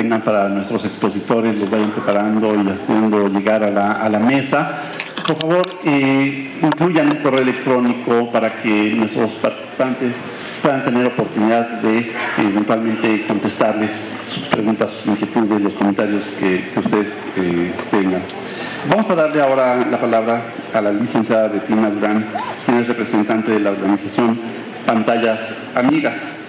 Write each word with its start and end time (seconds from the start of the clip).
tengan 0.00 0.22
para 0.22 0.48
nuestros 0.48 0.82
expositores, 0.86 1.56
los 1.56 1.68
vayan 1.68 1.90
preparando 1.90 2.54
y 2.54 2.68
haciendo 2.70 3.28
llegar 3.28 3.62
a 3.62 4.08
la, 4.08 4.18
mesa. 4.18 4.80
Por 5.26 5.38
favor, 5.38 5.66
eh, 5.84 6.58
incluyan 6.62 7.08
un 7.08 7.22
correo 7.22 7.42
electrónico 7.42 8.30
para 8.32 8.62
que 8.62 8.94
nuestros 8.96 9.30
participantes 9.32 10.14
puedan 10.62 10.84
tener 10.84 11.06
oportunidad 11.06 11.68
de 11.82 12.12
eventualmente 12.38 13.26
contestarles 13.26 14.08
sus 14.32 14.44
preguntas, 14.44 14.90
sus 14.90 15.08
inquietudes, 15.08 15.60
los 15.60 15.74
comentarios 15.74 16.24
que, 16.38 16.64
ustedes 16.74 17.18
eh, 17.36 17.70
tengan. 17.90 18.22
Vamos 18.88 19.10
a 19.10 19.14
darle 19.14 19.42
ahora 19.42 19.84
la 19.84 20.00
palabra 20.00 20.42
a 20.72 20.80
la 20.80 20.92
licenciada 20.92 21.48
Betina 21.48 21.90
Durán, 21.90 22.24
quien 22.64 22.78
es 22.78 22.88
representante 22.88 23.52
de 23.52 23.60
la 23.60 23.70
organización 23.70 24.38
Pantallas 24.86 25.58
Amigas. 25.74 26.39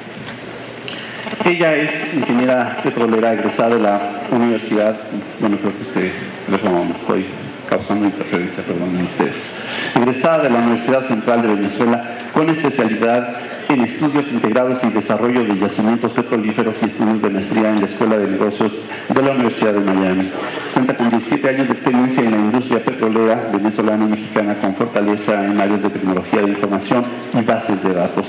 Ella 1.46 1.76
es 1.76 2.14
ingeniera 2.14 2.78
petrolera 2.84 3.34
egresada 3.34 3.76
de 3.76 3.82
la 3.82 4.00
Universidad, 4.32 4.96
bueno, 5.40 5.58
creo 5.58 5.74
que 5.78 6.12
teléfono 6.46 6.86
me 6.86 6.92
estoy 6.92 7.26
causando 7.70 8.06
interferencia, 8.06 8.64
perdonen 8.64 9.04
ustedes, 9.04 9.52
egresada 9.96 10.44
de 10.44 10.50
la 10.50 10.60
Universidad 10.60 11.04
Central 11.06 11.42
de 11.42 11.48
Venezuela 11.48 12.04
con 12.34 12.50
especialidad 12.50 13.36
en 13.74 13.82
estudios 13.82 14.32
integrados 14.32 14.84
y 14.84 14.90
desarrollo 14.90 15.44
de 15.46 15.58
yacimientos 15.58 16.12
petrolíferos 16.12 16.76
y 16.82 16.86
estudios 16.86 17.22
de 17.22 17.30
maestría 17.30 17.70
en 17.70 17.80
la 17.80 17.86
Escuela 17.86 18.18
de 18.18 18.28
Negocios 18.28 18.72
de 19.08 19.22
la 19.22 19.32
Universidad 19.32 19.74
de 19.74 19.80
Miami. 19.80 20.30
Cuenta 20.74 20.98
con 20.98 21.10
17 21.10 21.50
años 21.50 21.68
de 21.68 21.74
experiencia 21.74 22.24
en 22.24 22.32
la 22.32 22.38
industria 22.38 22.84
petrolera 22.84 23.50
venezolana 23.52 24.06
y 24.06 24.10
mexicana 24.10 24.56
con 24.60 24.76
fortaleza 24.76 25.46
en 25.46 25.60
áreas 25.60 25.84
de 25.84 25.90
tecnología 25.90 26.42
de 26.42 26.50
información 26.50 27.04
y 27.34 27.42
bases 27.42 27.82
de 27.84 27.94
datos. 27.94 28.26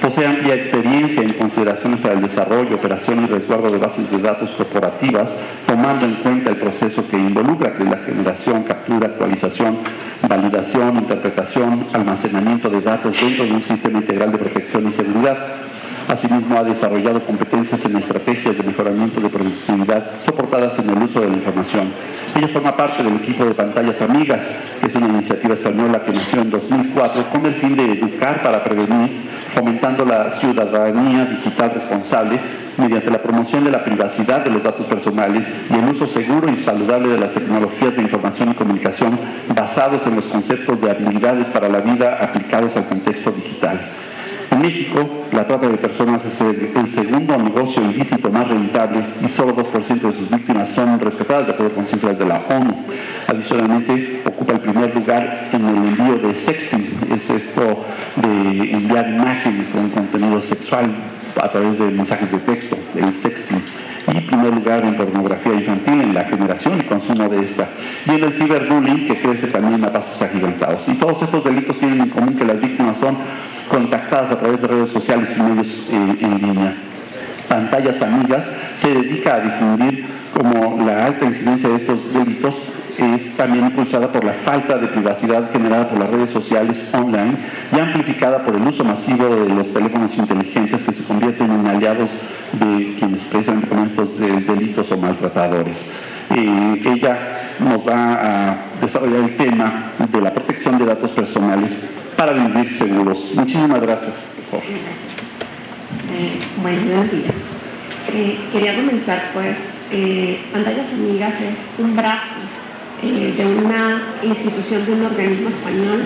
Posee 0.00 0.26
amplia 0.26 0.54
experiencia 0.54 1.22
en 1.22 1.34
consideraciones 1.34 2.00
para 2.00 2.14
el 2.14 2.22
desarrollo, 2.22 2.74
operación 2.74 3.24
y 3.24 3.26
resguardo 3.26 3.70
de 3.70 3.78
bases 3.78 4.10
de 4.10 4.18
datos 4.18 4.50
corporativas, 4.50 5.30
tomando 5.66 6.06
en 6.06 6.14
cuenta 6.14 6.50
el 6.50 6.56
proceso 6.56 7.06
que 7.08 7.16
involucra 7.16 7.74
la 7.78 7.98
generación, 7.98 8.62
captura, 8.62 9.08
actualización, 9.08 9.76
validación, 10.28 10.96
interpretación, 10.98 11.86
almacenamiento 11.92 12.68
de 12.68 12.80
datos 12.80 13.20
dentro 13.20 13.44
de 13.44 13.52
un 13.52 13.62
sistema 13.62 13.98
integral 13.98 14.32
de 14.32 14.38
protección 14.38 14.88
y 14.88 14.92
seguridad. 14.92 15.36
Asimismo, 16.08 16.58
ha 16.58 16.64
desarrollado 16.64 17.24
competencias 17.24 17.84
en 17.84 17.96
estrategias 17.96 18.56
de 18.56 18.64
mejoramiento 18.64 19.20
de 19.20 19.28
productividad 19.28 20.10
soportadas 20.24 20.78
en 20.80 20.90
el 20.90 21.02
uso 21.04 21.20
de 21.20 21.28
la 21.28 21.34
información. 21.34 21.88
Ella 22.34 22.48
forma 22.48 22.76
parte 22.76 23.02
del 23.02 23.16
equipo 23.16 23.44
de 23.44 23.54
Pantallas 23.54 24.02
Amigas, 24.02 24.44
que 24.80 24.88
es 24.88 24.94
una 24.94 25.08
iniciativa 25.08 25.54
española 25.54 26.02
que 26.04 26.12
nació 26.12 26.42
en 26.42 26.50
2004 26.50 27.30
con 27.30 27.46
el 27.46 27.54
fin 27.54 27.76
de 27.76 27.92
educar 27.92 28.42
para 28.42 28.64
prevenir, 28.64 29.20
fomentando 29.54 30.04
la 30.04 30.32
ciudadanía 30.32 31.26
digital 31.26 31.72
responsable 31.74 32.40
mediante 32.80 33.10
la 33.10 33.22
promoción 33.22 33.64
de 33.64 33.70
la 33.70 33.84
privacidad 33.84 34.42
de 34.44 34.50
los 34.50 34.62
datos 34.62 34.86
personales 34.86 35.46
y 35.70 35.74
el 35.74 35.84
uso 35.90 36.06
seguro 36.06 36.48
y 36.50 36.56
saludable 36.56 37.08
de 37.08 37.18
las 37.18 37.32
tecnologías 37.32 37.94
de 37.94 38.02
información 38.02 38.50
y 38.50 38.54
comunicación 38.54 39.18
basados 39.54 40.06
en 40.06 40.16
los 40.16 40.24
conceptos 40.24 40.80
de 40.80 40.90
habilidades 40.90 41.48
para 41.48 41.68
la 41.68 41.80
vida 41.80 42.18
aplicados 42.20 42.76
al 42.76 42.86
contexto 42.86 43.30
digital. 43.30 43.80
En 44.50 44.62
México, 44.62 45.08
la 45.30 45.46
trata 45.46 45.68
de 45.68 45.76
personas 45.76 46.24
es 46.24 46.40
el, 46.40 46.90
segundo 46.90 47.36
negocio 47.36 47.82
ilícito 47.82 48.30
más 48.30 48.48
rentable 48.48 49.04
y 49.24 49.28
solo 49.28 49.54
2% 49.54 50.00
de 50.00 50.12
sus 50.12 50.28
víctimas 50.28 50.70
son 50.70 50.98
rescatadas 50.98 51.46
de 51.46 51.52
acuerdo 51.52 51.76
con 51.76 51.86
cifras 51.86 52.18
de 52.18 52.24
la 52.24 52.42
ONU. 52.48 52.74
Adicionalmente, 53.28 54.22
ocupa 54.24 54.54
el 54.54 54.60
primer 54.60 54.94
lugar 54.94 55.50
en 55.52 55.68
el 55.68 55.76
envío 55.76 56.18
de 56.18 56.34
sexting, 56.34 56.84
es 57.14 57.30
esto 57.30 57.84
de 58.16 58.72
enviar 58.72 59.08
imágenes 59.08 59.68
con 59.68 59.88
contenido 59.90 60.42
sexual 60.42 60.90
a 61.40 61.48
través 61.50 61.78
de 61.78 61.86
mensajes 61.86 62.30
de 62.32 62.38
texto, 62.38 62.76
el 62.96 63.16
sexting 63.16 63.62
y 64.12 64.20
primer 64.20 64.54
lugar 64.54 64.84
en 64.84 64.96
pornografía 64.96 65.54
infantil 65.54 66.00
en 66.00 66.14
la 66.14 66.24
generación 66.24 66.80
y 66.80 66.84
consumo 66.84 67.28
de 67.28 67.44
esta. 67.44 67.68
Y 68.06 68.10
en 68.10 68.24
el 68.24 68.34
ciberbullying 68.34 69.06
que 69.06 69.20
crece 69.20 69.48
también 69.48 69.84
a 69.84 69.92
pasos 69.92 70.20
agigantados. 70.22 70.88
Y 70.88 70.94
todos 70.94 71.22
estos 71.22 71.44
delitos 71.44 71.78
tienen 71.78 72.00
en 72.00 72.08
común 72.08 72.34
que 72.34 72.44
las 72.44 72.60
víctimas 72.60 72.98
son 72.98 73.16
contactadas 73.68 74.32
a 74.32 74.38
través 74.38 74.60
de 74.60 74.68
redes 74.68 74.90
sociales 74.90 75.36
y 75.38 75.42
medios 75.42 75.88
eh, 75.92 76.16
en 76.20 76.38
línea. 76.38 76.89
Pantallas 77.50 78.00
Amigas 78.00 78.44
se 78.76 78.94
dedica 78.94 79.34
a 79.34 79.40
difundir 79.40 80.06
como 80.32 80.86
la 80.86 81.06
alta 81.06 81.24
incidencia 81.24 81.68
de 81.68 81.76
estos 81.76 82.14
delitos 82.14 82.72
es 82.96 83.36
también 83.36 83.64
impulsada 83.64 84.06
por 84.12 84.22
la 84.22 84.34
falta 84.34 84.78
de 84.78 84.86
privacidad 84.86 85.50
generada 85.50 85.88
por 85.88 85.98
las 85.98 86.10
redes 86.10 86.30
sociales 86.30 86.94
online 86.94 87.34
y 87.74 87.78
amplificada 87.78 88.44
por 88.44 88.54
el 88.54 88.62
uso 88.62 88.84
masivo 88.84 89.24
de 89.24 89.48
los 89.48 89.72
teléfonos 89.72 90.16
inteligentes 90.16 90.84
que 90.84 90.92
se 90.92 91.02
convierten 91.02 91.50
en 91.50 91.66
aliados 91.66 92.10
de 92.52 92.94
quienes 92.96 93.22
presentan 93.22 93.68
con 93.68 93.88
estos 93.88 94.20
de 94.20 94.40
delitos 94.42 94.92
o 94.92 94.96
maltratadores. 94.96 95.90
Eh, 96.30 96.82
ella 96.84 97.18
nos 97.58 97.86
va 97.86 98.52
a 98.52 98.56
desarrollar 98.80 99.24
el 99.24 99.36
tema 99.36 99.92
de 99.98 100.20
la 100.20 100.32
protección 100.32 100.78
de 100.78 100.84
datos 100.84 101.10
personales 101.10 101.88
para 102.16 102.32
vivir 102.32 102.70
seguros. 102.70 103.32
Muchísimas 103.34 103.80
gracias. 103.80 104.12
Por 104.50 104.60
favor. 104.60 105.09
Eh. 106.12 106.38
Eh, 108.12 108.38
quería 108.52 108.74
comenzar, 108.76 109.30
pues, 109.32 109.56
eh, 109.92 110.40
Pantallas 110.52 110.92
Amigas 110.92 111.34
es 111.40 111.84
un 111.84 111.96
brazo 111.96 112.40
eh, 113.02 113.34
de 113.36 113.46
una 113.64 114.02
institución, 114.22 114.84
de 114.86 114.92
un 114.92 115.04
organismo 115.04 115.48
español 115.50 116.04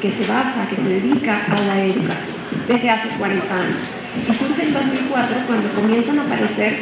que, 0.00 0.10
se 0.10 0.26
basa, 0.26 0.66
que 0.68 0.76
se 0.76 0.88
dedica 0.88 1.40
a 1.46 1.62
la 1.62 1.84
educación 1.84 2.36
desde 2.66 2.90
hace 2.90 3.08
40 3.18 3.54
años. 3.54 3.76
Y 4.28 4.34
surge 4.34 4.62
en 4.62 4.72
2004 4.72 5.36
cuando 5.46 5.68
comienzan 5.70 6.18
a 6.18 6.22
aparecer, 6.22 6.72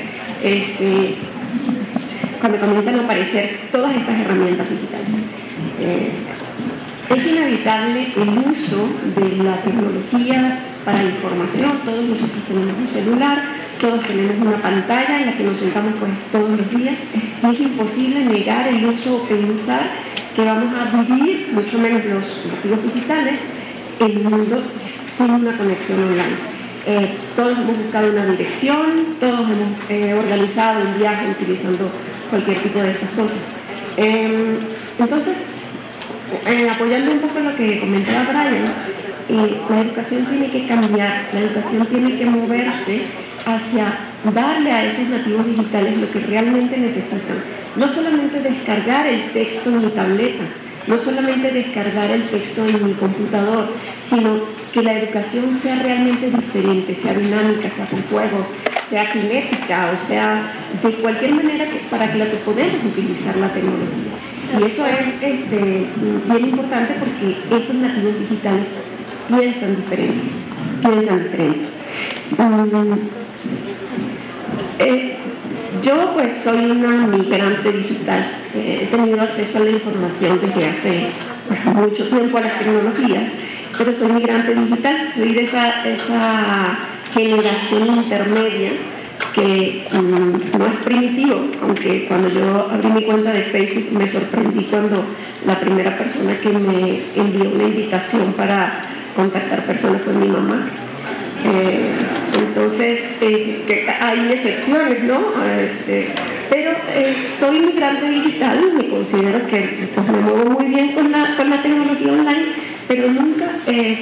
este, 0.42 1.16
cuando 2.40 2.58
comienzan 2.58 3.00
a 3.00 3.04
aparecer 3.04 3.58
todas 3.72 3.96
estas 3.96 4.20
herramientas 4.20 4.70
digitales. 4.70 5.08
Eh, 5.80 6.10
es 7.10 7.26
inevitable 7.26 8.08
el 8.16 8.28
uso 8.38 8.88
de 9.16 9.44
la 9.44 9.56
tecnología 9.56 10.58
para 10.84 11.02
la 11.02 11.10
información, 11.10 11.72
todos 11.84 12.04
nosotros 12.04 12.42
tenemos 12.48 12.74
un 12.76 12.88
celular, 12.88 13.42
todos 13.80 14.02
tenemos 14.06 14.46
una 14.46 14.56
pantalla 14.56 15.20
en 15.20 15.26
la 15.26 15.36
que 15.36 15.44
nos 15.44 15.58
sentamos 15.58 15.94
pues, 15.98 16.10
todos 16.32 16.50
los 16.58 16.70
días 16.70 16.96
y 17.42 17.54
es 17.54 17.60
imposible 17.60 18.24
negar 18.24 18.68
el 18.68 18.84
uso 18.86 19.16
o 19.16 19.22
pensar 19.28 19.90
que 20.34 20.44
vamos 20.44 20.66
a 20.74 21.02
vivir, 21.02 21.48
mucho 21.52 21.78
menos 21.78 22.04
los 22.04 22.46
nativos 22.46 22.94
digitales, 22.94 23.40
el 24.00 24.20
mundo 24.20 24.62
sin 25.16 25.30
una 25.30 25.56
conexión 25.56 26.02
online. 26.02 26.52
Eh, 26.84 27.14
todos 27.36 27.58
hemos 27.58 27.78
buscado 27.78 28.10
una 28.10 28.26
dirección, 28.26 29.16
todos 29.20 29.40
hemos 29.40 29.90
eh, 29.90 30.14
organizado 30.14 30.80
un 30.84 30.98
viaje 30.98 31.30
utilizando 31.30 31.88
cualquier 32.30 32.58
tipo 32.58 32.80
de 32.80 32.90
esas 32.90 33.10
cosas. 33.10 33.38
Eh, 33.98 34.58
entonces, 34.98 35.36
apoyando 36.72 37.12
un 37.12 37.18
poco 37.18 37.40
lo 37.40 37.54
que 37.56 37.78
comentaba 37.78 38.24
Brian, 38.30 38.72
la 39.28 39.80
educación 39.80 40.26
tiene 40.26 40.50
que 40.50 40.66
cambiar, 40.66 41.28
la 41.32 41.40
educación 41.40 41.86
tiene 41.86 42.16
que 42.16 42.26
moverse 42.26 43.02
hacia 43.46 43.98
darle 44.34 44.70
a 44.70 44.84
esos 44.86 45.08
nativos 45.08 45.46
digitales 45.46 45.98
lo 45.98 46.10
que 46.10 46.20
realmente 46.20 46.76
necesitan. 46.76 47.42
No 47.76 47.88
solamente 47.88 48.40
descargar 48.40 49.06
el 49.06 49.30
texto 49.30 49.70
en 49.70 49.84
mi 49.84 49.90
tableta, 49.90 50.44
no 50.86 50.98
solamente 50.98 51.50
descargar 51.50 52.10
el 52.10 52.22
texto 52.24 52.66
en 52.66 52.86
mi 52.86 52.92
computador, 52.94 53.72
sino 54.08 54.40
que 54.72 54.82
la 54.82 54.98
educación 54.98 55.58
sea 55.62 55.76
realmente 55.82 56.30
diferente, 56.30 56.94
sea 56.94 57.14
dinámica, 57.14 57.70
sea 57.70 57.86
con 57.86 58.02
juegos, 58.02 58.46
sea 58.90 59.10
kinética, 59.10 59.92
o 59.94 60.06
sea, 60.06 60.52
de 60.82 60.90
cualquier 60.94 61.34
manera 61.34 61.64
para 61.90 62.12
que 62.12 62.18
lo 62.18 62.24
que 62.24 62.36
podemos 62.44 62.84
utilizar 62.84 63.36
la 63.36 63.52
tecnología. 63.52 64.12
Y 64.58 64.64
eso 64.64 64.84
es 64.86 65.22
este, 65.22 65.86
bien 66.26 66.48
importante 66.50 66.94
porque 66.98 67.56
estos 67.56 67.74
nativos 67.76 68.18
digitales 68.20 68.66
piensan 69.28 69.76
diferente, 69.76 70.22
piensan 70.82 71.22
diferente. 71.22 71.66
Um, 72.38 73.22
yo 75.82 76.12
pues 76.14 76.32
soy 76.44 76.70
una 76.70 77.06
migrante 77.06 77.72
digital, 77.72 78.24
eh, 78.54 78.80
he 78.82 78.86
tenido 78.86 79.20
acceso 79.20 79.58
a 79.58 79.62
la 79.62 79.70
información 79.70 80.40
desde 80.40 80.68
hace 80.68 81.06
mucho 81.74 82.08
tiempo 82.08 82.38
a 82.38 82.40
las 82.42 82.58
tecnologías, 82.58 83.32
pero 83.76 83.92
soy 83.92 84.12
migrante 84.12 84.54
digital, 84.54 85.08
soy 85.14 85.32
de 85.32 85.42
esa, 85.42 85.84
esa 85.84 86.78
generación 87.12 87.96
intermedia 87.96 88.70
que 89.34 89.86
um, 89.92 90.32
no 90.58 90.66
es 90.66 90.74
primitivo, 90.84 91.46
aunque 91.62 92.06
cuando 92.06 92.28
yo 92.28 92.68
abrí 92.70 92.88
mi 92.88 93.02
cuenta 93.04 93.32
de 93.32 93.42
Facebook 93.42 93.98
me 93.98 94.06
sorprendí 94.06 94.64
cuando 94.64 95.04
la 95.46 95.58
primera 95.58 95.96
persona 95.96 96.38
que 96.38 96.50
me 96.50 97.00
envió 97.16 97.50
una 97.50 97.64
invitación 97.64 98.32
para 98.34 98.91
contactar 99.14 99.64
personas 99.66 100.02
fue 100.02 100.14
mi 100.14 100.28
mamá. 100.28 100.66
Eh, 101.44 101.90
entonces, 102.38 103.16
eh, 103.20 103.86
hay 104.00 104.32
excepciones, 104.32 105.02
¿no? 105.04 105.20
Este, 105.60 106.08
pero 106.48 106.70
eh, 106.94 107.14
soy 107.38 107.58
migrante 107.60 108.08
digital 108.08 108.60
y 108.72 108.76
me 108.76 108.88
considero 108.88 109.44
que 109.46 109.88
pues, 109.94 110.06
me 110.08 110.18
muevo 110.18 110.50
muy 110.50 110.66
bien 110.66 110.92
con 110.92 111.10
la, 111.10 111.36
con 111.36 111.50
la 111.50 111.62
tecnología 111.62 112.12
online, 112.12 112.44
pero 112.86 113.08
nunca 113.08 113.46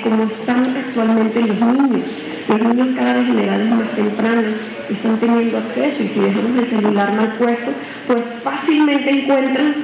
como 0.02 0.24
están 0.24 0.76
actualmente 0.76 1.40
los 1.40 1.60
niños. 1.60 2.10
Los 2.48 2.60
niños 2.60 2.88
cada 2.96 3.14
vez 3.14 3.28
en 3.28 3.38
edades 3.38 3.70
más 3.70 3.88
tempranas 3.94 4.44
están 4.90 5.16
teniendo 5.18 5.58
acceso 5.58 6.02
y 6.02 6.08
si 6.08 6.20
dejamos 6.20 6.58
el 6.58 6.66
celular 6.66 7.12
mal 7.12 7.34
puesto, 7.38 7.70
pues 8.06 8.20
fácilmente 8.42 9.10
encuentran 9.10 9.74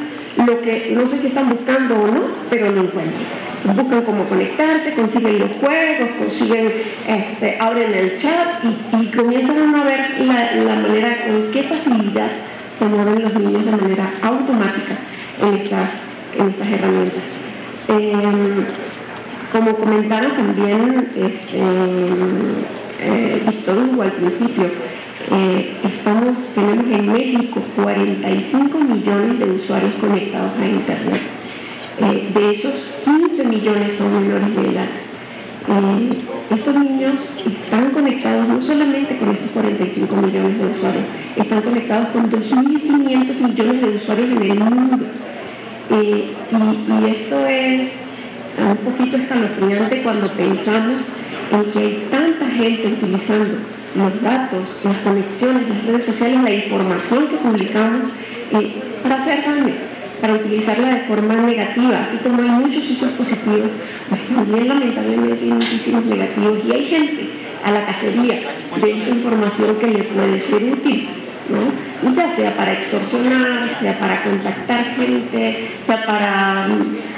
lo 0.45 0.61
que 0.61 0.93
no 0.95 1.07
sé 1.07 1.19
si 1.19 1.29
están 1.29 1.49
buscando 1.49 1.95
o 1.95 2.07
no, 2.07 2.21
pero 2.51 2.73
lo 2.73 2.83
encuentran. 2.83 3.46
Buscan 3.75 4.03
cómo 4.03 4.25
conectarse, 4.25 4.95
consiguen 4.95 5.41
los 5.41 5.51
juegos, 5.61 6.09
consiguen, 6.19 6.73
este, 7.07 7.57
abren 7.59 7.95
el 7.95 8.19
chat 8.19 8.65
y, 8.65 9.07
comienzan 9.07 9.75
a 9.75 9.85
ver 9.85 10.21
la, 10.21 10.77
manera 10.77 11.25
con 11.27 11.51
qué 11.53 11.63
facilidad 11.65 12.29
se 12.79 12.85
mueven 12.85 13.23
los 13.23 13.35
niños 13.35 13.65
de 13.65 13.71
manera 13.73 14.13
automática 14.23 14.97
en 15.43 15.55
estas, 15.55 15.91
en 16.39 16.49
estas 16.49 16.69
herramientas. 16.69 17.23
Em, 17.89 18.65
como 19.53 19.77
comentaba 19.77 20.29
también 20.29 21.09
este, 21.17 21.59
eh, 23.01 23.43
Víctor 23.47 23.79
Hugo 23.79 24.03
al 24.03 24.13
principio, 24.13 24.65
eh, 25.33 25.77
tenemos 26.05 26.39
en 26.57 27.13
México 27.13 27.61
45 27.83 28.79
millones 28.79 29.39
de 29.41 29.51
usuarios 29.51 29.93
conectados 29.95 30.53
a 30.57 30.67
Internet. 30.67 31.36
Eh, 31.99 32.31
de 32.35 32.51
esos, 32.51 32.75
15 33.05 33.45
millones 33.45 33.95
son 33.97 34.13
menores 34.21 34.55
de 34.55 34.69
edad. 34.71 34.89
Eh, 35.69 36.55
estos 36.55 36.75
niños 36.77 37.15
están 37.63 37.91
conectados 37.91 38.47
no 38.47 38.63
solamente 38.63 39.17
con 39.19 39.31
estos 39.31 39.51
45 39.51 40.17
millones 40.17 40.59
de 40.59 40.67
usuarios, 40.67 41.05
están 41.37 41.63
conectados 41.63 42.09
con 42.09 42.31
2.500 42.31 43.41
millones 43.41 43.83
de 43.83 43.89
usuarios 43.97 44.31
en 44.31 44.43
el 44.43 44.59
mundo. 44.59 45.07
y, 45.91 45.95
y 45.95 47.11
esto 47.11 47.47
es 47.47 48.07
un 48.59 48.77
poquito 48.77 49.17
escalofriante 49.17 50.03
cuando 50.03 50.29
pensamos 50.29 51.07
en 51.53 51.65
que 51.73 51.79
hay 51.79 52.07
tanta 52.11 52.47
gente 52.47 52.89
utilizando 52.89 53.59
los 53.97 54.23
datos, 54.23 54.61
las 54.85 54.99
conexiones, 54.99 55.69
las 55.69 55.85
redes 55.85 56.05
sociales, 56.05 56.43
la 56.43 56.51
información 56.51 57.29
que 57.29 57.37
publicamos 57.37 58.09
eh, 58.53 58.83
para 59.03 59.17
hacer 59.17 59.45
daño, 59.45 59.75
para 60.21 60.35
utilizarla 60.35 60.95
de 60.95 61.01
forma 61.03 61.35
negativa, 61.35 62.03
así 62.03 62.17
como 62.19 62.43
hay 62.43 62.49
muchos 62.49 62.91
usos 62.91 63.11
positivos, 63.13 63.71
pues 64.09 64.21
también 64.35 64.69
lamentablemente 64.69 65.45
hay 65.45 65.51
muchísimos 65.51 66.05
negativos 66.07 66.59
y 66.67 66.73
hay 66.73 66.85
gente 66.85 67.29
a 67.65 67.71
la 67.71 67.87
cacería 67.87 68.41
de 68.81 68.91
esta 68.91 69.11
información 69.11 69.77
que 69.79 69.87
le 69.87 70.03
puede 70.05 70.41
ser 70.41 70.65
útil 70.65 71.09
¿no? 71.49 72.15
ya 72.15 72.31
sea 72.31 72.57
para 72.57 72.73
extorsionar, 72.73 73.69
sea 73.69 73.99
para 73.99 74.23
contactar 74.23 74.85
gente, 74.97 75.69
sea 75.85 76.05
para, 76.05 76.67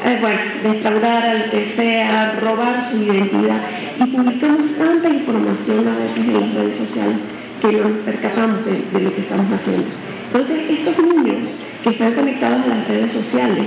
eh, 0.04 0.18
bueno, 0.20 0.38
defraudar 0.62 1.24
al 1.24 1.50
que 1.50 1.64
sea, 1.64 2.38
robar 2.40 2.88
su 2.90 3.02
identidad. 3.02 3.60
Y 3.98 4.06
publicamos 4.06 4.74
tanta 4.74 5.08
información 5.08 5.88
a 5.88 5.98
veces 5.98 6.28
en 6.28 6.40
las 6.40 6.54
redes 6.54 6.76
sociales 6.76 7.16
que 7.60 7.72
no 7.72 7.88
nos 7.88 8.02
percatamos 8.02 8.64
de, 8.64 9.00
lo 9.00 9.14
que 9.14 9.20
estamos 9.20 9.52
haciendo. 9.52 9.86
Entonces, 10.26 10.70
estos 10.70 10.98
niños 10.98 11.36
que 11.82 11.90
están 11.90 12.12
conectados 12.12 12.64
a 12.64 12.68
las 12.68 12.88
redes 12.88 13.12
sociales, 13.12 13.66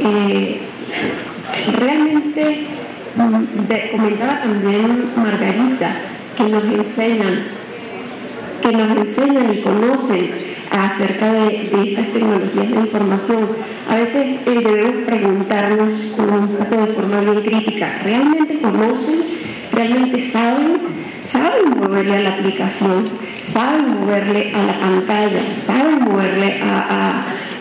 eh, 0.00 0.58
realmente, 1.78 2.66
comentaba 3.92 4.40
también 4.40 5.10
Margarita, 5.16 5.90
que 6.36 6.44
nos 6.44 6.64
enseñan 6.64 7.58
que 8.62 8.72
nos 8.72 8.96
enseñan 8.96 9.54
y 9.54 9.60
conocen 9.62 10.30
acerca 10.70 11.32
de, 11.32 11.62
estas 11.62 12.06
tecnologías 12.12 12.70
de 12.70 12.76
información. 12.76 13.48
A 13.88 13.96
veces 13.96 14.46
eh, 14.46 14.50
debemos 14.50 15.04
preguntarnos 15.06 15.92
un 16.18 16.48
poco 16.48 16.86
de 16.86 16.92
forma 16.92 17.20
bien 17.20 17.40
crítica, 17.42 18.00
¿realmente 18.04 18.58
conocen? 18.58 19.20
¿Realmente 19.72 20.22
saben? 20.22 20.78
¿Saben 21.22 21.70
moverle 21.78 22.16
a 22.16 22.20
la 22.20 22.30
aplicación? 22.34 23.04
¿Saben 23.40 24.00
moverle 24.00 24.52
a 24.54 24.62
la 24.62 24.80
pantalla? 24.80 25.40
¿Saben 25.54 26.00
moverle 26.04 26.60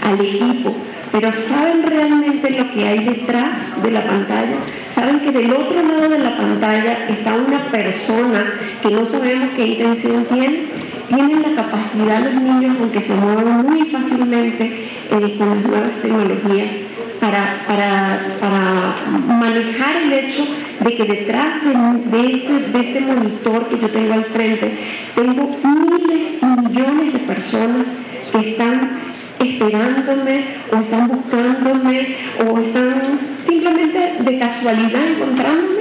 al 0.07 0.21
equipo? 0.21 0.75
Pero 1.11 1.31
¿saben 1.33 1.83
realmente 1.83 2.49
lo 2.51 2.71
que 2.71 2.87
hay 2.87 3.03
detrás 3.03 3.81
de 3.81 3.91
la 3.91 4.03
pantalla? 4.03 4.57
¿Saben 4.93 5.19
que 5.19 5.31
del 5.31 5.51
otro 5.51 5.81
lado 5.81 6.09
de 6.09 6.19
la 6.19 6.37
pantalla 6.37 7.07
está 7.09 7.35
una 7.35 7.63
persona 7.71 8.53
que 8.81 8.89
no 8.89 9.05
sabemos 9.05 9.49
qué 9.55 9.67
intención 9.67 10.25
tiene? 10.25 10.67
tienen 11.09 11.41
la 11.41 11.63
capacidad 11.63 12.21
los 12.21 12.41
niños, 12.41 12.77
aunque 12.79 13.01
se 13.01 13.15
muevan 13.15 13.65
muy 13.65 13.85
fácilmente 13.85 14.65
eh, 14.65 15.35
con 15.37 15.49
las 15.49 15.65
nuevas 15.65 15.91
tecnologías, 16.01 16.75
para, 17.19 17.65
para, 17.67 18.95
manejar 19.27 19.95
el 20.03 20.13
hecho 20.13 20.45
de 20.81 20.95
que 20.95 21.03
detrás 21.03 21.63
de, 21.63 22.33
este, 22.33 22.77
de, 22.77 22.79
este, 22.79 23.01
monitor 23.01 23.67
que 23.69 23.79
yo 23.79 23.89
tengo 23.89 24.13
al 24.13 24.25
frente, 24.25 24.71
tengo 25.15 25.49
miles 25.63 26.41
y 26.41 26.45
millones 26.45 27.13
de 27.13 27.19
personas 27.19 27.87
que 28.31 28.49
están 28.49 28.99
esperándome 29.39 30.45
o 30.71 30.77
están 30.77 31.07
buscándome 31.07 32.15
o 32.45 32.59
están 32.59 33.01
simplemente 33.39 34.15
de 34.19 34.39
casualidad 34.39 35.01
encontrándome 35.07 35.77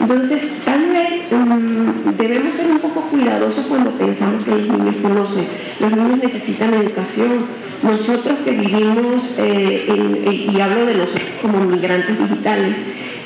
entonces, 0.00 0.60
tal 0.64 0.90
vez 0.90 1.30
mm, 1.30 2.16
debemos 2.16 2.54
ser 2.54 2.70
un 2.70 2.78
poco 2.78 3.00
cuidadosos 3.02 3.66
cuando 3.66 3.90
pensamos 3.90 4.44
que 4.44 4.50
los 4.52 4.68
niños 4.68 4.96
conocen. 5.02 5.46
Los 5.80 5.92
niños 5.92 6.22
necesitan 6.22 6.74
educación. 6.74 7.38
Nosotros 7.82 8.38
que 8.44 8.52
vivimos, 8.52 9.34
eh, 9.38 10.48
y 10.52 10.60
hablo 10.60 10.86
de 10.86 10.94
nosotros 10.94 11.30
como 11.42 11.60
migrantes 11.60 12.18
digitales, 12.18 12.76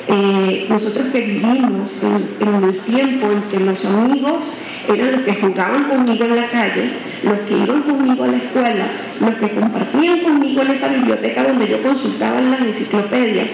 eh, 0.07 0.65
nosotros 0.69 1.07
que 1.07 1.21
vivimos 1.21 1.91
en, 2.01 2.47
en 2.47 2.63
el 2.63 2.77
tiempo 2.79 3.27
en 3.31 3.41
que 3.43 3.59
los 3.59 3.85
amigos 3.85 4.39
eran 4.87 5.11
los 5.11 5.21
que 5.21 5.35
jugaban 5.35 5.83
conmigo 5.85 6.25
en 6.25 6.35
la 6.35 6.49
calle, 6.49 6.89
los 7.23 7.39
que 7.39 7.57
iban 7.57 7.81
conmigo 7.83 8.23
a 8.23 8.27
la 8.27 8.37
escuela, 8.37 8.87
los 9.19 9.35
que 9.35 9.49
compartían 9.49 10.19
conmigo 10.19 10.61
en 10.61 10.71
esa 10.71 10.93
biblioteca 10.93 11.43
donde 11.43 11.67
yo 11.67 11.81
consultaba 11.81 12.41
las 12.41 12.61
enciclopedias. 12.61 13.47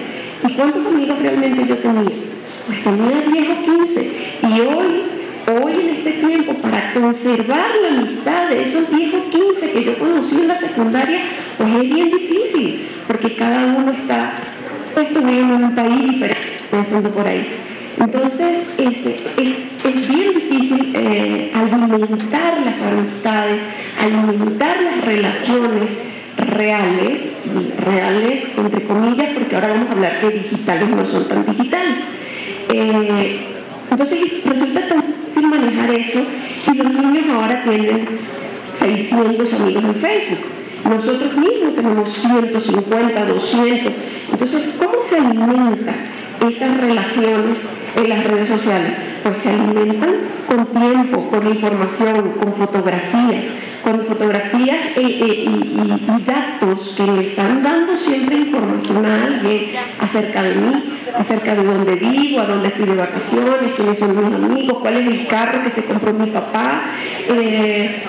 ¿Y 0.46 0.52
cuántos 0.52 0.86
amigos 0.86 1.18
realmente 1.20 1.66
yo 1.66 1.76
tenía? 1.76 2.30
pues 2.66 2.84
tenía 2.84 3.22
10 3.22 3.48
o 3.50 3.84
15. 3.84 4.12
Y 4.42 4.60
hoy, 4.60 5.02
hoy 5.46 5.72
en 5.72 5.88
este 5.90 6.12
tiempo, 6.12 6.54
para 6.54 6.92
conservar 6.92 7.66
la 7.82 7.88
amistad 8.00 8.48
de 8.48 8.62
esos 8.62 8.90
10 8.90 9.14
o 9.14 9.30
15 9.30 9.72
que 9.72 9.84
yo 9.84 9.98
conocí 9.98 10.36
en 10.36 10.48
la 10.48 10.56
secundaria, 10.56 11.20
pues 11.58 11.70
es 11.70 11.94
bien 11.94 12.10
difícil, 12.10 12.88
porque 13.06 13.34
cada 13.34 13.66
uno 13.76 13.92
está 13.92 14.34
puesto 14.94 15.18
en 15.18 15.50
un 15.50 15.74
país 15.74 16.12
diferente, 16.12 16.40
pensando 16.70 17.10
por 17.10 17.26
ahí. 17.26 17.46
Entonces, 18.00 18.74
es, 18.78 20.08
bien 20.08 20.34
difícil 20.34 20.92
eh, 20.94 21.52
alimentar 21.54 22.58
las 22.64 22.82
amistades, 22.82 23.60
alimentar 24.02 24.80
las 24.80 25.04
relaciones 25.04 26.06
reales, 26.38 27.36
reales 27.84 28.56
entre 28.56 28.84
comillas, 28.84 29.34
porque 29.34 29.54
ahora 29.54 29.68
vamos 29.68 29.88
a 29.88 29.92
hablar 29.92 30.20
que 30.20 30.30
digitales 30.30 30.88
no 30.88 31.04
son 31.04 31.28
tan 31.28 31.44
digitales. 31.44 32.04
Eh, 32.70 33.40
entonces 33.90 34.44
resulta 34.46 34.88
tan 34.88 35.02
difícil 35.06 35.50
manejar 35.50 35.90
eso 35.90 36.20
y 36.72 36.76
los 36.76 36.92
niños 36.94 37.24
ahora 37.34 37.62
tienen 37.64 38.08
600 38.78 39.60
amigos 39.60 39.84
en 39.84 39.94
Facebook. 39.96 40.38
Nosotros 40.88 41.36
mismos 41.36 41.74
tenemos 41.74 42.08
150, 42.08 43.26
200. 43.26 43.92
Entonces, 44.32 44.68
¿cómo 44.78 45.02
se 45.02 45.16
alimentan 45.16 45.96
esas 46.48 46.80
relaciones 46.80 47.79
en 47.96 48.08
las 48.08 48.24
redes 48.24 48.48
sociales? 48.48 48.92
Pues 49.22 49.38
se 49.38 49.50
alimentan 49.50 50.14
con 50.46 50.66
tiempo, 50.66 51.28
con 51.30 51.46
información, 51.46 52.32
con 52.32 52.54
fotografías, 52.54 53.44
con 53.82 54.06
fotografías 54.06 54.76
eh, 54.96 55.00
eh, 55.00 55.44
y, 55.46 55.80
datos 56.26 56.94
que 56.96 57.04
le 57.04 57.28
están 57.28 57.62
dando 57.62 57.96
siempre 57.96 58.36
información 58.36 59.06
a 59.06 59.24
alguien 59.24 59.70
acerca 60.00 60.42
de 60.42 60.54
mí, 60.54 60.84
acerca 61.16 61.54
de 61.54 61.64
dónde 61.64 61.94
vivo, 61.94 62.40
a 62.40 62.46
dónde 62.46 62.68
estoy 62.68 62.86
de 62.86 62.96
vacaciones, 62.96 63.74
quiénes 63.74 63.98
son 63.98 64.24
mis 64.24 64.34
amigos, 64.34 64.78
cuál 64.80 64.96
es 64.96 65.06
el 65.06 65.26
carro 65.26 65.62
que 65.62 65.70
se 65.70 65.84
compró 65.84 66.12
mi 66.12 66.30
papá. 66.30 66.82
Eh, 67.28 68.02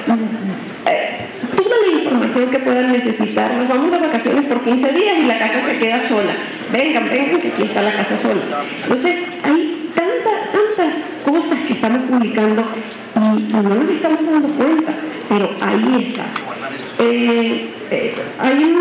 toda 1.55 1.75
la 1.87 2.01
información 2.01 2.49
que 2.49 2.59
puedan 2.59 2.91
necesitar. 2.91 3.53
Nos 3.53 3.69
vamos 3.69 3.91
de 3.91 3.99
vacaciones 3.99 4.45
por 4.45 4.61
15 4.61 4.93
días 4.93 5.17
y 5.19 5.25
la 5.25 5.39
casa 5.39 5.61
se 5.61 5.77
queda 5.77 5.99
sola. 5.99 6.33
Vengan, 6.71 7.09
vengan, 7.09 7.41
que 7.41 7.47
aquí 7.49 7.63
está 7.63 7.81
la 7.81 7.93
casa 7.93 8.17
sola. 8.17 8.41
Entonces, 8.83 9.17
hay 9.43 9.60
cosas 11.41 11.59
que 11.65 11.73
estamos 11.73 12.03
publicando 12.03 12.63
y 13.15 13.53
no 13.53 13.63
nos 13.63 13.89
estamos 13.89 14.25
dando 14.25 14.47
cuenta 14.49 14.93
pero 15.31 15.49
ahí 15.61 16.09
está. 16.09 16.25
Eh, 16.99 17.69
eh, 17.89 18.15
hay 18.37 18.75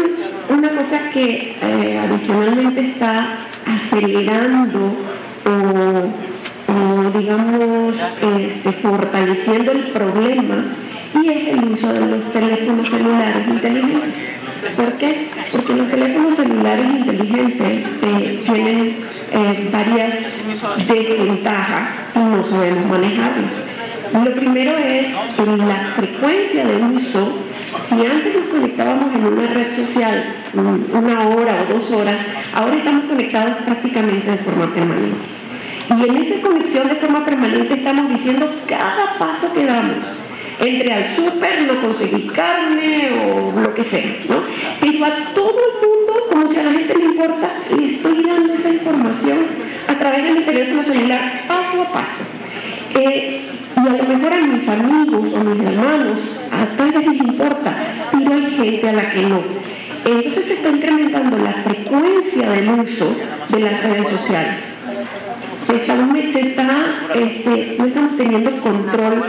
una 0.49 0.69
cosa 0.71 1.11
que 1.13 1.57
eh, 1.63 1.99
adicionalmente 1.99 2.81
está 2.81 3.39
acelerando 3.65 4.97
o, 5.47 7.19
digamos, 7.19 7.95
este, 8.41 8.73
fortaleciendo 8.73 9.73
el 9.73 9.85
problema 9.93 10.65
y 11.23 11.29
es 11.29 11.49
el 11.49 11.65
uso 11.73 11.93
de 11.93 12.07
los 12.07 12.33
teléfonos 12.33 12.91
celulares 12.91 13.47
inteligentes. 13.49 14.15
¿Por 14.77 14.93
qué? 14.95 15.29
Porque 15.53 15.75
los 15.75 15.91
teléfonos 15.91 16.37
celulares 16.37 16.87
inteligentes 16.91 18.01
tienen 18.45 18.97
varias 19.73 20.47
desventajas 20.87 22.11
si 22.13 22.19
no 22.19 22.45
sabemos 22.45 22.87
manejarlos 22.87 23.51
Lo 24.13 24.35
primero 24.35 24.77
es 24.77 25.13
la 25.59 25.93
frecuencia 25.95 26.67
de 26.67 26.77
uso. 26.77 27.39
Si 27.89 27.95
antes 28.07 28.35
nos 28.35 28.49
conectábamos 28.49 29.15
en 29.15 29.25
una 29.27 29.47
red 29.49 29.75
social 29.75 30.25
una 30.55 31.29
hora 31.29 31.63
o 31.63 31.75
dos 31.75 31.91
horas, 31.93 32.21
ahora 32.55 32.77
estamos 32.77 33.05
conectados 33.05 33.57
prácticamente 33.65 34.31
de 34.31 34.39
forma 34.39 34.73
permanente. 34.73 35.41
Y 35.89 36.09
en 36.09 36.17
esa 36.17 36.47
conexión 36.47 36.89
de 36.89 36.95
forma 36.97 37.25
permanente 37.25 37.75
estamos 37.75 38.11
diciendo 38.11 38.53
cada 38.69 39.19
paso 39.19 39.53
que 39.53 39.67
damos 39.67 40.30
entre 40.61 40.93
al 40.93 41.07
súper, 41.09 41.63
no 41.63 41.81
conseguir 41.81 42.31
carne 42.33 43.11
o 43.25 43.61
lo 43.61 43.75
que 43.75 43.83
sea, 43.83 44.05
¿no? 44.29 44.43
Pero 44.81 45.05
a 45.07 45.33
todo 45.35 45.59
el 45.59 45.89
mundo, 45.89 46.27
como 46.29 46.49
si 46.49 46.59
a 46.59 46.65
la 46.65 46.73
gente 46.73 46.95
le 46.97 47.05
importa, 47.07 47.51
le 47.77 47.87
estoy 47.87 48.23
dando 48.23 48.55
esa 48.55 48.71
información 48.71 49.39
a 49.89 49.95
través 49.95 50.23
de 50.25 50.33
mi 50.33 50.41
teléfono 50.43 50.85
celular, 50.85 51.43
paso 51.49 51.83
a 51.83 51.93
paso. 51.93 52.25
Eh, 52.95 53.41
y 53.77 53.81
a 53.81 53.93
lo 53.93 54.17
mejor 54.17 54.33
a 54.35 54.41
mis 54.43 54.69
amigos 54.69 55.33
o 55.33 55.39
mis 55.39 55.67
hermanos, 55.67 56.31
a 56.53 56.83
vez 56.83 57.07
les 57.07 57.21
importa, 57.21 57.75
pero 58.13 58.35
hay 58.35 58.47
gente 58.51 58.89
a 58.89 58.93
la 58.93 59.11
que 59.11 59.23
no. 59.23 59.41
Entonces 60.05 60.45
se 60.45 60.53
está 60.55 60.69
incrementando 60.69 61.39
la 61.39 61.53
frecuencia 61.53 62.51
del 62.51 62.71
uso 62.81 63.17
de 63.49 63.61
las 63.61 63.83
redes 63.83 64.09
sociales 64.09 64.70
se 66.33 66.41
está, 66.41 67.09
este, 67.15 67.77
no 67.79 67.87
estamos 67.87 68.17
teniendo 68.17 68.51
control 68.61 69.23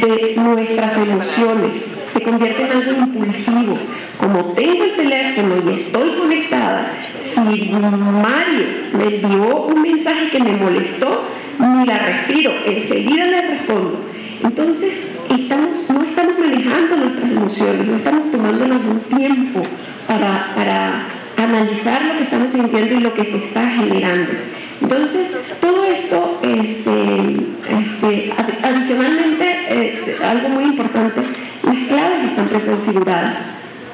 de 0.00 0.34
nuestras 0.36 0.96
emociones, 0.96 1.82
se 2.12 2.22
convierte 2.22 2.62
en 2.62 2.70
algo 2.70 2.92
impulsivo. 2.92 3.78
Como 4.18 4.44
tengo 4.52 4.84
el 4.84 4.92
teléfono 4.96 5.54
y 5.66 5.80
estoy 5.80 6.10
conectada, 6.18 6.92
si 7.34 7.72
Mario 7.72 8.66
me 8.92 9.16
envió 9.16 9.64
un 9.66 9.82
mensaje 9.82 10.28
que 10.30 10.40
me 10.40 10.52
molestó, 10.52 11.24
ni 11.58 11.86
la 11.86 11.98
respiro, 11.98 12.52
enseguida 12.66 13.26
le 13.26 13.42
respondo. 13.42 14.04
Entonces, 14.42 15.12
estamos, 15.28 15.90
no 15.90 16.02
estamos 16.02 16.38
manejando 16.38 16.96
nuestras 16.96 17.30
emociones, 17.30 17.86
no 17.86 17.96
estamos 17.96 18.30
tomándonos 18.30 18.82
un 18.84 19.00
tiempo 19.16 19.62
para, 20.06 20.52
para 20.54 21.04
analizar 21.36 22.04
lo 22.04 22.18
que 22.18 22.24
estamos 22.24 22.52
sintiendo 22.52 22.94
y 22.94 23.00
lo 23.00 23.14
que 23.14 23.24
se 23.24 23.36
está 23.36 23.68
generando. 23.68 24.30
Entonces, 24.80 25.21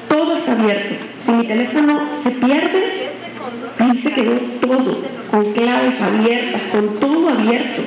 Todo 0.09 0.37
está 0.37 0.51
abierto. 0.51 0.95
Si 1.23 1.31
mi 1.31 1.45
teléfono 1.45 1.99
se 2.21 2.31
pierde, 2.31 3.09
ahí 3.79 3.97
se 3.97 4.11
quedó 4.11 4.35
todo, 4.59 5.01
con 5.31 5.53
claves 5.53 6.01
abiertas, 6.01 6.61
con 6.71 6.99
todo 6.99 7.29
abierto. 7.29 7.81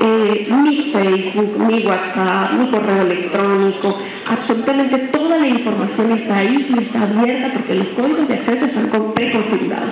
Eh, 0.00 0.46
mi 0.62 0.90
Facebook, 0.92 1.58
mi 1.58 1.84
WhatsApp, 1.86 2.52
mi 2.52 2.70
correo 2.70 3.02
electrónico, 3.02 3.98
absolutamente 4.26 4.98
toda 5.12 5.38
la 5.38 5.46
información 5.46 6.12
está 6.12 6.38
ahí 6.38 6.66
y 6.68 6.82
está 6.82 7.02
abierta 7.02 7.52
porque 7.52 7.74
los 7.74 7.88
códigos 7.88 8.28
de 8.28 8.34
acceso 8.34 8.64
están 8.64 9.12
preconfigurados. 9.14 9.90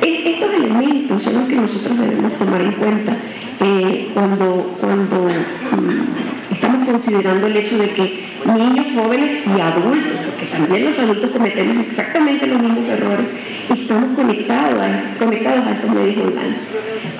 E, 0.00 0.30
estos 0.30 0.54
elementos 0.54 1.22
son 1.22 1.34
los 1.34 1.48
que 1.48 1.56
nosotros 1.56 1.98
debemos 1.98 2.32
tomar 2.34 2.60
en 2.60 2.72
cuenta 2.72 3.16
eh, 3.60 4.10
cuando, 4.14 4.76
cuando 4.80 5.16
mm, 5.16 6.43
estamos 6.54 6.88
considerando 6.88 7.46
el 7.46 7.56
hecho 7.56 7.78
de 7.78 7.90
que 7.90 8.24
niños, 8.46 8.86
jóvenes 8.94 9.46
y 9.46 9.60
adultos, 9.60 10.20
porque 10.24 10.46
también 10.46 10.86
los 10.86 10.98
adultos 10.98 11.30
cometemos 11.30 11.86
exactamente 11.86 12.46
los 12.46 12.62
mismos 12.62 12.88
errores, 12.88 13.26
estamos 13.68 14.16
conectados 14.16 14.80
a, 14.80 15.18
conectados 15.18 15.66
a 15.66 15.72
estos 15.72 15.90
medios 15.90 16.16
online. 16.18 16.56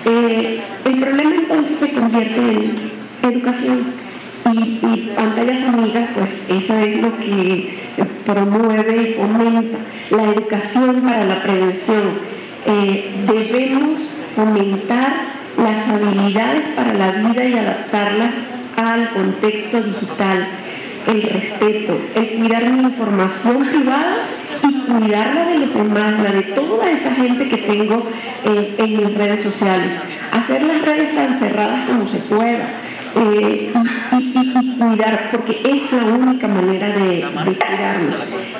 Eh, 0.06 0.60
el 0.84 1.00
problema 1.00 1.34
entonces 1.34 1.78
se 1.78 1.92
convierte 1.92 2.40
en 2.40 2.74
educación 3.22 3.84
y, 4.52 5.10
pantallas 5.16 5.68
amigas, 5.68 6.10
pues 6.14 6.50
eso 6.50 6.76
es 6.78 7.00
lo 7.00 7.16
que 7.18 7.78
promueve 8.26 9.10
y 9.10 9.14
fomenta 9.14 9.78
la 10.10 10.24
educación 10.24 11.00
para 11.02 11.24
la 11.24 11.42
prevención 11.42 12.34
eh, 12.66 13.10
debemos 13.26 14.08
fomentar 14.34 15.34
las 15.58 15.88
habilidades 15.88 16.62
para 16.74 16.94
la 16.94 17.10
vida 17.12 17.44
y 17.44 17.54
adaptarlas 17.54 18.53
al 18.76 19.10
contexto 19.10 19.82
digital, 19.82 20.48
el 21.06 21.22
respeto, 21.22 21.98
el 22.14 22.28
cuidar 22.30 22.64
mi 22.70 22.82
información 22.84 23.64
privada 23.64 24.16
y 24.62 24.90
cuidarla 24.90 25.44
de 25.46 25.58
los 25.58 25.74
demás, 25.74 26.18
la 26.20 26.32
de 26.32 26.42
toda 26.42 26.90
esa 26.90 27.10
gente 27.12 27.48
que 27.48 27.58
tengo 27.58 28.06
en 28.44 28.96
mis 28.96 29.14
redes 29.14 29.42
sociales. 29.42 29.94
Hacer 30.32 30.62
las 30.62 30.82
redes 30.82 31.14
tan 31.14 31.34
cerradas 31.38 31.86
como 31.86 32.06
se 32.06 32.18
pueda 32.18 32.68
eh, 33.16 33.72
y, 34.12 34.78
cuidar, 34.78 35.28
porque 35.30 35.60
es 35.64 35.92
la 35.92 36.04
única 36.04 36.48
manera 36.48 36.88
de, 36.88 37.24
cuidarnos. 37.44 38.16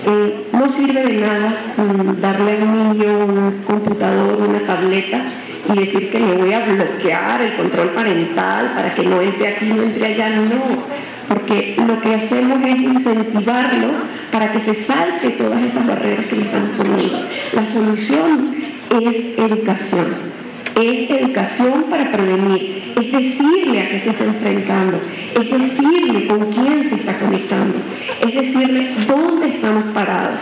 Eh, 0.06 0.47
no 0.52 0.68
sirve 0.68 1.02
de 1.02 1.14
nada 1.14 1.54
mm, 1.76 2.21
darle 2.21 2.52
a 2.52 2.64
un 2.64 2.92
niño 2.92 3.18
un 3.25 3.62
computador, 3.66 4.49
una 4.49 4.61
tableta 4.61 5.23
y 5.66 5.78
decir 5.78 6.11
que 6.11 6.21
le 6.21 6.33
voy 6.35 6.52
a 6.52 6.61
bloquear 6.61 7.40
el 7.40 7.56
control 7.56 7.90
parental 7.90 8.73
para 8.75 8.94
que 8.94 9.02
no 9.04 9.21
entre 9.21 9.49
aquí, 9.49 9.66
no 9.66 9.83
entre 9.83 10.06
allá, 10.06 10.28
no, 10.30 10.85
porque 11.28 11.76
lo 11.87 12.00
que 12.00 12.14
hacemos 12.14 12.62
es 12.62 12.76
incentivarlo 12.76 13.88
para 14.30 14.52
que 14.52 14.61
se 14.61 14.75
salte 14.75 15.30
todas 15.30 15.62
esas 15.62 15.87
barreras 15.87 16.26
que 16.26 16.37
le 16.37 16.42
están 16.42 16.71
poniendo. 16.76 17.28
La 17.54 17.66
solución 17.68 18.54
es 18.90 19.38
educación. 19.38 20.35
Es 20.75 21.09
educación 21.09 21.85
para 21.88 22.11
prevenir, 22.11 22.94
es 23.00 23.12
decirle 23.12 23.80
a 23.80 23.88
qué 23.90 24.00
se 24.00 24.11
está 24.11 24.25
enfrentando, 24.25 24.99
es 25.33 25.50
decirle 25.50 26.26
con 26.26 26.52
quién 26.52 26.85
se 26.85 26.97
está 26.97 27.16
conectando, 27.16 27.78
es 28.21 28.35
decirle 28.35 28.90
dónde 29.06 29.50
estamos 29.50 29.85
parados 29.94 30.40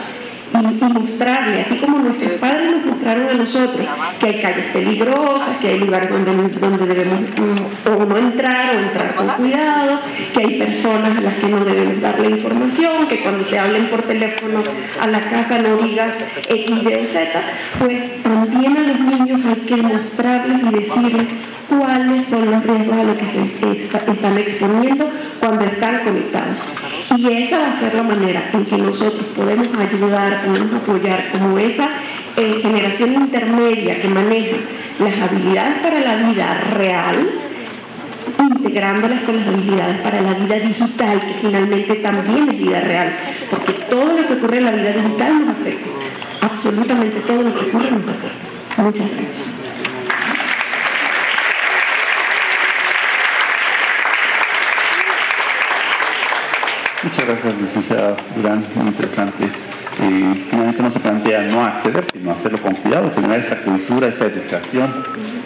y, 0.55 0.85
mostrarle, 0.93 1.61
así 1.63 1.77
como 1.77 1.99
nuestros 1.99 2.33
padres 2.33 2.77
nos 2.77 2.87
mostraron 2.87 3.29
a 3.29 3.35
nosotros, 3.35 3.87
que 4.21 4.27
hay 4.27 4.41
calles 4.41 4.67
peligrosas, 4.73 5.59
que 5.59 5.69
hay 5.69 5.79
lugares 5.81 6.11
donde, 6.11 6.49
donde 6.49 6.87
debemos 6.87 7.21
mm, 7.31 7.89
o 7.89 8.05
no 8.05 8.17
entrar 8.19 8.77
o 8.77 8.79
entrar 8.81 9.15
con 9.15 9.29
cuidado, 9.29 10.01
que 10.35 10.41
hay 10.41 10.59
personas 10.59 11.17
a 11.17 11.21
las 11.21 11.35
que 11.35 11.49
no 11.49 11.65
debemos 11.65 12.01
darle 12.01 12.31
información, 12.31 13.07
que 13.09 13.21
cuando 13.21 13.45
te 13.45 13.59
hablen 13.59 13.87
por 13.89 14.03
teléfono 14.03 14.63
a 15.01 15.07
la 15.07 15.29
casa 15.29 15.59
no 15.59 15.77
digas 15.77 16.15
X, 16.49 16.83
Y 16.83 16.95
o 16.95 17.07
Z, 17.07 17.43
pues 17.79 18.23
también 18.23 18.77
a 18.77 18.81
los 18.81 19.01
niños 19.01 19.41
hay 19.47 19.61
que 19.67 19.77
mostrarles 19.77 20.63
y 20.63 20.75
decirles 20.75 21.27
cuáles 21.79 22.27
son 22.27 22.51
los 22.51 22.65
riesgos 22.65 22.99
a 22.99 23.05
los 23.05 23.17
que 23.17 23.27
se 23.27 24.13
están 24.13 24.39
exponiendo 24.39 25.09
cuando 25.41 25.65
están 25.65 26.05
conectados. 26.05 26.59
Y 27.17 27.33
esa 27.33 27.59
va 27.61 27.69
a 27.73 27.79
ser 27.79 27.95
la 27.95 28.03
manera 28.03 28.51
en 28.53 28.65
que 28.65 28.79
nosotros 28.79 29.25
podemos 29.37 29.69
ayudar, 29.69 30.45
podemos 30.45 30.73
apoyar 30.73 31.25
como 31.31 31.59
esa 31.59 31.89
eh, 32.37 32.59
generación 32.63 33.15
intermedia 33.15 34.01
que 34.01 34.09
maneja 34.09 34.57
las 34.99 35.21
habilidades 35.21 35.79
para 35.83 36.01
la 36.01 36.17
vida 36.17 36.61
real, 36.75 37.29
integrándolas 38.39 39.23
con 39.23 39.37
las 39.37 39.47
habilidades 39.49 40.01
para 40.01 40.23
la 40.23 40.35
vida 40.35 40.57
digital, 40.57 41.21
que 41.21 41.35
finalmente 41.41 41.95
también 41.97 42.49
es 42.49 42.59
vida 42.59 42.81
real, 42.81 43.13
porque 43.51 43.73
todo 43.91 44.07
lo 44.07 44.27
que 44.27 44.35
ocurre 44.35 44.59
en 44.59 44.65
la 44.65 44.73
vida 44.73 44.93
digital 44.93 45.41
nos 45.41 45.57
afecta, 45.57 45.89
absolutamente 46.41 47.21
todo 47.21 47.43
lo 47.43 47.53
que 47.53 47.61
ocurre 47.61 47.91
nos 47.91 48.09
afecta. 48.09 48.83
Muchas 48.83 49.11
gracias. 49.11 49.72
Muchas 57.03 57.27
gracias, 57.27 57.61
licenciada 57.61 58.17
Durán, 58.37 58.65
muy 58.77 58.87
interesante. 58.87 59.45
Eh, 59.45 60.47
finalmente 60.49 60.83
no 60.83 60.93
se 60.93 61.01
plantea 61.01 61.43
no 61.43 61.65
acceder, 61.65 62.05
sino 62.13 62.31
hacerlo 62.31 62.59
con 62.59 62.75
cuidado, 62.75 63.11
tener 63.11 63.41
esta 63.41 63.57
cultura, 63.57 64.07
esta 64.07 64.27
educación 64.27 64.93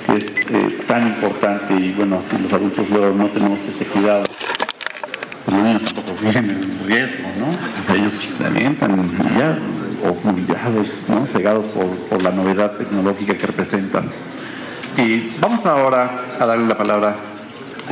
que 0.06 0.16
es 0.18 0.26
eh, 0.50 0.78
tan 0.86 1.06
importante 1.06 1.74
y 1.74 1.92
bueno, 1.92 2.20
si 2.30 2.36
los 2.38 2.52
adultos 2.52 2.88
luego 2.90 3.14
no 3.16 3.28
tenemos 3.28 3.64
ese 3.64 3.86
cuidado, 3.86 4.24
los 5.50 5.62
niños 5.62 5.82
tampoco 5.82 6.12
vienen 6.20 6.50
en 6.50 6.86
riesgo, 6.86 7.24
¿no? 7.38 7.94
Ellos 7.94 8.14
se 8.14 8.44
alientan 8.44 9.10
ya, 9.38 9.58
o 10.04 10.28
humillados, 10.28 11.04
¿no? 11.08 11.26
cegados 11.26 11.66
por, 11.66 12.22
la 12.22 12.32
novedad 12.32 12.72
tecnológica 12.72 13.34
que 13.34 13.46
representan. 13.46 14.10
Y 14.98 15.32
vamos 15.40 15.64
ahora 15.64 16.24
a 16.38 16.46
darle 16.46 16.66
la 16.66 16.76
palabra 16.76 17.16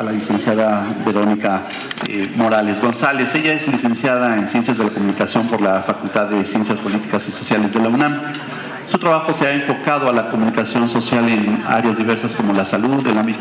la 0.05 0.13
licenciada 0.13 0.85
Verónica 1.05 1.63
eh, 2.09 2.31
Morales 2.37 2.81
González. 2.81 3.35
Ella 3.35 3.55
es 3.55 3.67
licenciada 3.69 4.37
en 4.37 4.47
Ciencias 4.47 4.77
de 4.77 4.85
la 4.85 4.91
Comunicación 4.91 5.47
por 5.47 5.61
la 5.61 5.81
Facultad 5.81 6.27
de 6.27 6.45
Ciencias 6.45 6.79
Políticas 6.79 7.27
y 7.29 7.33
Sociales 7.33 7.73
de 7.73 7.81
la 7.81 7.89
UNAM. 7.89 8.21
Su 8.89 8.99
trabajo 8.99 9.33
se 9.33 9.47
ha 9.47 9.55
enfocado 9.55 10.09
a 10.09 10.13
la 10.13 10.29
comunicación 10.29 10.89
social 10.89 11.29
en 11.29 11.63
áreas 11.67 11.97
diversas 11.97 12.35
como 12.35 12.53
la 12.53 12.67
salud, 12.67 13.05
el 13.07 13.17
ámbito 13.17 13.41